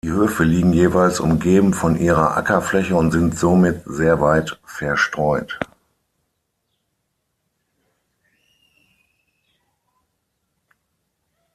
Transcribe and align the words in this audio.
Die 0.03 0.09
Höfe 0.09 0.43
liegen 0.45 0.73
jeweils 0.73 1.19
umgeben 1.19 1.75
von 1.75 1.95
ihrer 1.95 2.35
Ackerfläche 2.35 2.95
und 2.95 3.11
somit 3.37 3.83
sehr 3.85 4.19
weit 4.19 4.59
verstreut. 4.65 5.59